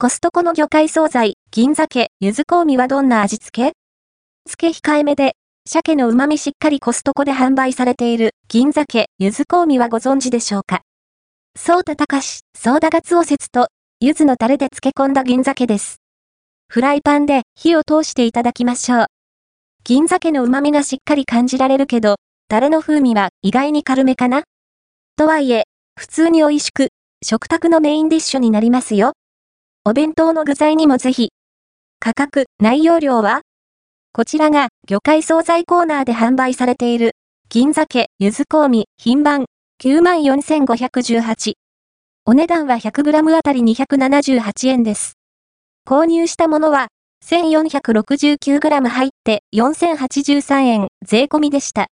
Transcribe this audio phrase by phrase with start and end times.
[0.00, 3.72] コストコの魚介惣菜、銀鮭、柚子香味はどんな味付け？
[4.48, 5.32] 付け控えめで、
[5.68, 10.82] 鮭の旨味しっかりコストコで販売されている銀鮭、柚子香味はご存知でしょうか？
[11.56, 15.96] ソータ隆ソーダガツオ節と、柚子のタレで漬け込んだ銀鮭です。
[16.68, 19.06] フライパンで火を通していただきましょう。
[19.82, 22.18] 銀鮭の旨味がしっかり感じられるけど、
[22.48, 24.44] タレの風味は意外に軽めかな？
[25.16, 25.64] とはいえ、
[25.98, 26.90] 普通に美味しく、
[27.20, 29.14] 食卓のメインディッシュになりますよ。
[29.90, 31.30] お弁当の具材にもぜひ。
[31.98, 33.40] 価格、内容量は？
[34.12, 37.12] こちらが魚介惣菜コーナーで販売されている
[37.48, 39.46] 銀鮭、柚子香味、品番
[39.82, 41.54] 94,518。
[42.26, 45.14] お値段は 100g あたり278円です。
[45.86, 46.88] 購入したものは
[47.24, 51.86] 1469g 入って4083円税込みでした。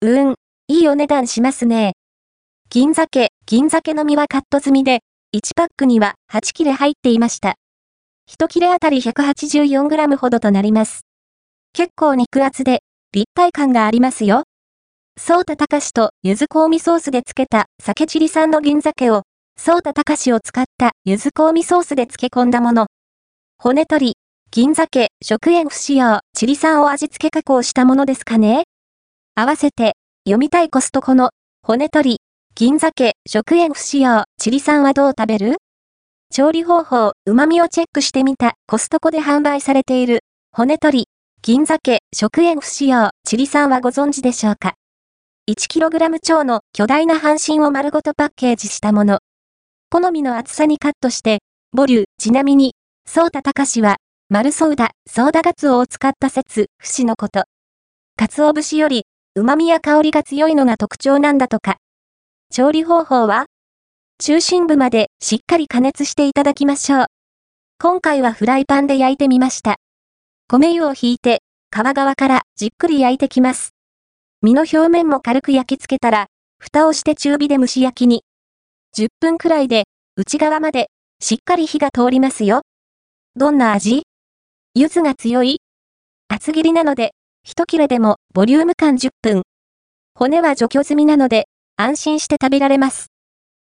[0.00, 0.34] うーん、
[0.66, 1.92] いいお値段しますね。
[2.70, 7.54] 銀鮭、銀鮭の身はカット済みで、1パックには8切れ入っていました。
[8.28, 11.02] 1切れあたり 184g ほどとなります。
[11.72, 12.80] 結構肉厚で、
[13.12, 14.42] 立体感がありますよ。
[15.16, 19.22] ソータ隆と柚子香味ソースで漬けた酒チリ産の銀鮭を、
[19.56, 22.88] ソータ隆を使った柚子香味ソースで漬け込んだもの。
[23.56, 24.14] 骨取り、
[24.50, 28.64] 銀鮭、食塩不使用、チリ産を味付け加工したものですかね
[29.36, 31.30] 合わせて、読みたいコストコの、
[31.62, 32.18] 骨取り、
[32.60, 35.56] 銀鮭、食塩不使用、チリ酸はどう食べる？
[36.30, 41.04] 調理方法、旨味をチェックしてみたコストコで販売されている骨取り、
[41.40, 44.74] 銀鮭、食塩不使用、チリ酸はご存知でしょうか
[45.50, 49.20] ?1kg 超の巨大な半身を丸ごとパッケージしたもの。
[49.88, 51.38] 好みの厚さにカットして、
[51.72, 52.74] ボリュー、ちなみに、
[53.08, 53.96] ソータ隆は、
[54.28, 57.44] 丸ソーダ、ソーダガツオを使った説、不死のこと。
[58.18, 61.78] 鰹節より、旨味や香りが強いのが特徴なんだとか。
[62.52, 63.46] 調理方法は？
[64.18, 67.06] 中心部までしっかり加熱していただきましょう。
[67.78, 69.76] 今回はフライパンで焼いてみました。
[70.48, 73.70] 米油をひいて、皮側からじっくり焼いてきます。
[74.42, 76.26] 身の表面も軽く焼き付けたら、
[76.58, 78.24] 蓋をして中火で蒸し焼きに。
[78.96, 79.84] 10分くらいで、
[80.16, 80.90] 内側まで、
[81.20, 82.62] しっかり火が通りますよ。
[83.36, 84.02] どんな味？
[84.74, 85.60] 柚子が強い
[86.26, 87.12] 厚切りなので、
[87.44, 89.42] 一切れでもボリューム感10分。
[90.16, 91.46] 骨は除去済みなので、
[91.82, 93.06] 安心して食べられます。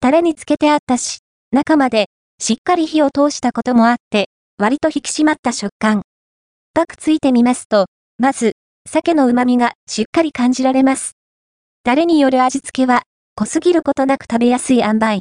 [0.00, 1.20] タレにつけてあったし、
[1.52, 2.06] 中まで
[2.40, 6.02] しっかり火を通したこともあって、割と引き締まった食感。
[6.74, 7.86] パクついてみますと、
[8.18, 8.54] まず、
[8.90, 11.12] 鮭の旨味がしっかり感じられます。
[11.84, 13.02] タレによる味付けは、
[13.36, 15.20] 濃すぎることなく食べやすい塩梅。